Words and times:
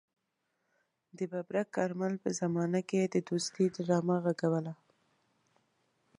د 1.17 1.19
ببرک 1.31 1.67
کارمل 1.77 2.13
په 2.23 2.29
زمانه 2.39 2.79
کې 2.87 2.97
يې 3.01 3.07
د 3.13 3.15
دوستۍ 3.27 3.65
ډرامه 3.75 4.15
غږوله. 4.25 4.73